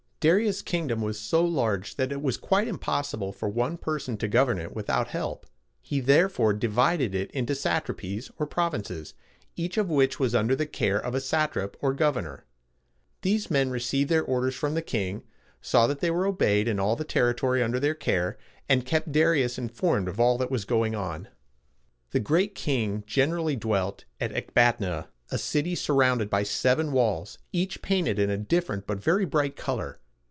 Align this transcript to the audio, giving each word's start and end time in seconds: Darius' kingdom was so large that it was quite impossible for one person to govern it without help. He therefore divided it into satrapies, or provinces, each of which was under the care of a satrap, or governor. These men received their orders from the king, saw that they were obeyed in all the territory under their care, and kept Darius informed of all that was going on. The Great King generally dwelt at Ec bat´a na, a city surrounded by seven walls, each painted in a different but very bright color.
Darius' 0.23 0.61
kingdom 0.61 1.01
was 1.01 1.19
so 1.19 1.43
large 1.43 1.95
that 1.95 2.11
it 2.11 2.21
was 2.21 2.37
quite 2.37 2.67
impossible 2.67 3.33
for 3.33 3.49
one 3.49 3.75
person 3.75 4.17
to 4.17 4.27
govern 4.27 4.59
it 4.59 4.71
without 4.75 5.07
help. 5.07 5.47
He 5.81 5.99
therefore 5.99 6.53
divided 6.53 7.15
it 7.15 7.31
into 7.31 7.55
satrapies, 7.55 8.29
or 8.37 8.45
provinces, 8.45 9.15
each 9.55 9.79
of 9.79 9.89
which 9.89 10.19
was 10.19 10.35
under 10.35 10.55
the 10.55 10.67
care 10.67 10.99
of 11.03 11.15
a 11.15 11.19
satrap, 11.19 11.75
or 11.81 11.91
governor. 11.95 12.45
These 13.23 13.49
men 13.49 13.71
received 13.71 14.11
their 14.11 14.21
orders 14.23 14.53
from 14.53 14.75
the 14.75 14.83
king, 14.83 15.23
saw 15.59 15.87
that 15.87 16.01
they 16.01 16.11
were 16.11 16.27
obeyed 16.27 16.67
in 16.67 16.79
all 16.79 16.95
the 16.95 17.03
territory 17.03 17.63
under 17.63 17.79
their 17.79 17.95
care, 17.95 18.37
and 18.69 18.85
kept 18.85 19.11
Darius 19.11 19.57
informed 19.57 20.07
of 20.07 20.19
all 20.19 20.37
that 20.37 20.51
was 20.51 20.65
going 20.65 20.93
on. 20.93 21.29
The 22.11 22.19
Great 22.19 22.53
King 22.53 23.03
generally 23.07 23.55
dwelt 23.55 24.05
at 24.19 24.31
Ec 24.37 24.53
bat´a 24.53 24.79
na, 24.81 25.03
a 25.31 25.39
city 25.39 25.73
surrounded 25.73 26.29
by 26.29 26.43
seven 26.43 26.91
walls, 26.91 27.39
each 27.51 27.81
painted 27.81 28.19
in 28.19 28.29
a 28.29 28.37
different 28.37 28.85
but 28.85 28.99
very 29.01 29.25
bright 29.25 29.55
color. 29.55 29.97